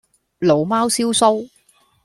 [0.39, 1.47] 老貓燒鬚